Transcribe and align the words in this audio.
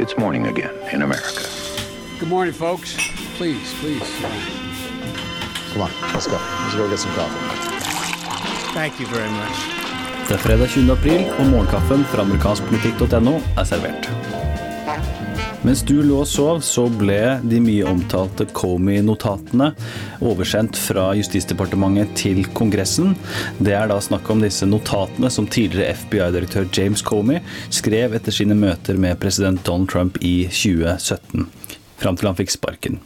It's 0.00 0.16
morning 0.16 0.46
again 0.46 0.74
in 0.94 1.02
America. 1.02 1.44
Good 2.18 2.30
morning, 2.30 2.54
folks. 2.54 2.96
Please, 3.36 3.74
please. 3.80 4.10
Come 5.72 5.82
on, 5.82 5.90
let's 6.14 6.26
go. 6.26 6.38
Let's 6.62 6.74
go 6.74 6.88
get 6.88 6.98
some 6.98 7.12
coffee. 7.12 7.36
Thank 8.72 8.98
you 8.98 9.06
very 9.06 9.30
much. 9.30 9.56
Det 10.28 10.34
er 10.34 10.38
fredag 10.38 10.68
20. 10.68 10.92
april, 10.92 11.30
og 11.38 11.46
morgenkaffen 11.46 12.04
fra 12.04 12.22
amerikanskpolitikk.no 12.22 13.40
er 13.58 13.64
servert. 13.64 14.39
Mens 15.60 15.82
du 15.84 15.98
lå 16.00 16.22
og 16.22 16.28
sov, 16.28 16.62
så 16.64 16.86
ble 16.88 17.36
de 17.44 17.58
mye 17.60 17.84
omtalte 17.84 18.46
Comey-notatene 18.56 19.66
oversendt 20.24 20.78
fra 20.80 21.10
Justisdepartementet 21.18 22.14
til 22.16 22.40
Kongressen. 22.56 23.12
Det 23.60 23.74
er 23.76 23.90
da 23.90 23.98
snakk 24.00 24.30
om 24.32 24.40
disse 24.40 24.64
notatene 24.64 25.28
som 25.28 25.44
tidligere 25.44 25.92
FBI-direktør 26.00 26.70
James 26.72 27.04
Comey 27.04 27.44
skrev 27.68 28.16
etter 28.16 28.32
sine 28.32 28.56
møter 28.56 28.96
med 28.96 29.20
president 29.20 29.60
Donald 29.68 29.92
Trump 29.92 30.16
i 30.24 30.46
2017, 30.48 31.44
fram 32.00 32.16
til 32.16 32.32
han 32.32 32.40
fikk 32.40 32.56
sparken. 32.56 33.02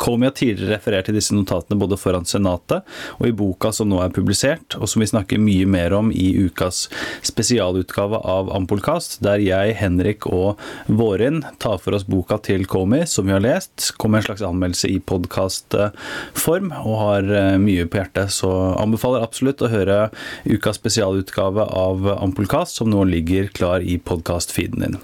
Comey 0.00 0.28
har 0.28 0.36
tidligere 0.36 0.76
referert 0.76 1.08
til 1.08 1.16
disse 1.16 1.34
notatene 1.36 1.78
både 1.80 1.98
foran 2.00 2.26
Senatet 2.28 2.86
og 3.18 3.26
i 3.28 3.34
boka 3.36 3.72
som 3.74 3.90
nå 3.90 4.00
er 4.02 4.12
publisert, 4.14 4.76
og 4.78 4.88
som 4.90 5.02
vi 5.02 5.10
snakker 5.10 5.42
mye 5.42 5.66
mer 5.68 5.94
om 5.96 6.10
i 6.14 6.30
ukas 6.46 6.86
spesialutgave 7.26 8.18
av 8.18 8.50
Ampolkast, 8.56 9.18
der 9.24 9.42
jeg, 9.42 9.76
Henrik 9.80 10.26
og 10.30 10.60
Vårin 10.88 11.42
tar 11.62 11.78
for 11.82 11.96
oss 11.96 12.06
boka 12.08 12.38
til 12.44 12.66
Comey, 12.70 13.06
som 13.08 13.28
vi 13.28 13.36
har 13.36 13.44
lest. 13.44 13.92
Kom 14.00 14.14
med 14.14 14.22
en 14.22 14.30
slags 14.30 14.46
anmeldelse 14.46 14.90
i 14.92 14.98
podkastform, 15.12 16.72
og 16.82 16.98
har 17.02 17.32
eh, 17.32 17.60
mye 17.62 17.86
på 17.86 18.00
hjertet, 18.00 18.32
så 18.34 18.50
anbefaler 18.80 19.24
absolutt 19.24 19.64
å 19.64 19.72
høre 19.72 20.02
ukas 20.48 20.80
spesialutgave 20.80 21.68
av 21.68 22.12
Ampolkast, 22.18 22.80
som 22.80 22.92
nå 22.92 23.06
ligger 23.12 23.52
klar 23.54 23.84
i 23.84 23.98
podkastfeeden 24.00 24.86
din. 24.86 25.02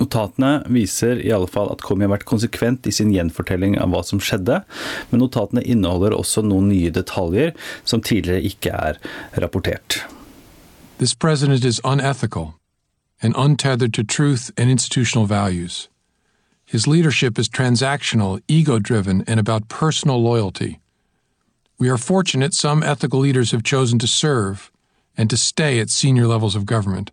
Notatene 0.00 0.64
viser 0.74 1.20
i 1.22 1.30
alle 1.32 1.46
fall 1.46 1.70
at 1.70 1.82
Comey 1.86 2.08
har 2.08 2.14
vært 2.16 2.26
konsekvent 2.26 2.86
i 2.86 2.92
sin 2.94 3.12
gjenfortelling 3.14 3.76
av 3.78 3.92
hva 3.92 4.02
som 4.06 4.20
skjedde, 4.22 4.60
men 5.10 5.22
notatene 5.22 5.62
inneholder 5.62 6.16
også 6.16 6.42
noen 6.42 6.68
nye 6.72 6.90
detaljer 6.94 7.54
som 7.86 8.02
tidligere 8.02 8.42
ikke 8.50 8.74
er 8.74 8.98
rapportert. 9.38 10.02
This 10.98 11.14
president 11.14 11.64
is 11.64 11.80
unethical 11.84 12.54
and 13.22 13.34
untethered 13.36 13.94
to 13.94 14.02
truth 14.02 14.50
and 14.56 14.70
institutional 14.70 15.26
values. 15.26 15.88
His 16.64 16.86
leadership 16.86 17.38
is 17.38 17.48
transactional, 17.48 18.40
ego 18.48 18.78
driven, 18.78 19.22
and 19.26 19.38
about 19.38 19.68
personal 19.68 20.20
loyalty. 20.20 20.80
We 21.78 21.88
are 21.88 21.98
fortunate 21.98 22.54
some 22.54 22.82
ethical 22.82 23.20
leaders 23.20 23.52
have 23.52 23.62
chosen 23.62 23.98
to 24.00 24.06
serve 24.06 24.70
and 25.16 25.30
to 25.30 25.36
stay 25.36 25.78
at 25.78 25.90
senior 25.90 26.26
levels 26.26 26.56
of 26.56 26.66
government 26.66 27.10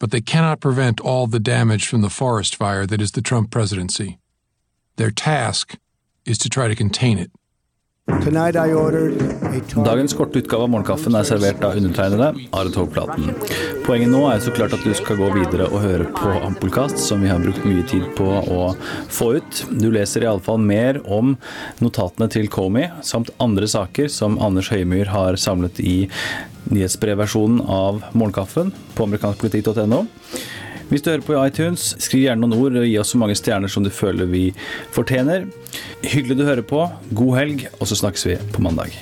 but 0.00 0.10
they 0.10 0.20
cannot 0.20 0.60
prevent 0.60 1.00
all 1.00 1.28
the 1.28 1.38
damage 1.38 1.86
from 1.86 2.00
the 2.00 2.10
forest 2.10 2.56
fire 2.56 2.86
that 2.86 3.00
is 3.00 3.12
the 3.12 3.22
Trump 3.22 3.50
presidency. 3.50 4.18
Their 4.96 5.12
task 5.12 5.76
is 6.24 6.38
to 6.38 6.48
try 6.48 6.66
to 6.66 6.74
contain 6.74 7.18
it. 7.18 7.30
Tonight 8.24 8.56
I 8.56 8.72
ordered 8.72 9.22
a 9.22 9.60
Dagens 9.84 10.14
korte 10.14 10.38
utgave 10.38 10.64
av 10.64 10.70
Morgenkaffen 10.72 11.14
er 11.14 11.26
servert 11.28 11.62
av 11.64 11.76
undertegnede 11.78 12.32
Are 12.56 12.72
Togplaten. 12.74 13.30
Poenget 13.86 14.10
nå 14.10 14.24
er 14.26 14.42
så 14.42 14.50
klart 14.54 14.74
at 14.74 14.82
du 14.82 14.90
skal 14.98 15.20
gå 15.20 15.28
videre 15.36 15.68
og 15.70 15.84
høre 15.84 16.08
på 16.16 16.32
Ampolkast, 16.42 16.98
som 16.98 17.22
vi 17.22 17.30
har 17.30 17.38
brukt 17.42 17.62
mye 17.68 17.84
tid 17.86 18.08
på 18.18 18.26
å 18.26 18.72
få 19.12 19.30
ut. 19.38 19.62
Du 19.70 19.90
leser 19.94 20.26
i 20.26 20.30
alle 20.30 20.42
fall 20.42 20.58
mer 20.58 20.98
om 21.06 21.36
notatene 21.84 22.26
til 22.32 22.50
Comey, 22.50 22.90
samt 23.06 23.30
andre 23.38 23.70
saker 23.70 24.10
som 24.10 24.40
Anders 24.42 24.72
Høymyr 24.74 25.12
har 25.14 25.38
samlet 25.38 25.78
i 25.84 25.96
nyhetsbrevversjonen 26.74 27.62
av 27.66 28.02
Morgenkaffen 28.14 28.74
på 28.96 29.06
amerikanskpolitikk.no. 29.08 30.04
Hvis 30.90 31.04
du 31.06 31.12
hører 31.12 31.22
på 31.22 31.38
iTunes, 31.38 31.92
skriv 32.02 32.24
gjerne 32.24 32.42
noen 32.42 32.58
ord 32.58 32.80
og 32.80 32.88
gi 32.88 32.96
oss 32.98 33.12
så 33.14 33.20
mange 33.22 33.38
stjerner 33.38 33.70
som 33.70 33.86
du 33.86 33.92
føler 33.94 34.26
vi 34.30 34.48
fortjener. 34.96 35.46
Hyggelig 36.02 36.40
du 36.40 36.46
hører 36.48 36.66
på. 36.66 36.88
God 37.14 37.36
helg, 37.38 37.68
og 37.78 37.86
så 37.86 38.02
snakkes 38.02 38.26
vi 38.26 38.40
på 38.50 38.66
mandag. 38.66 38.98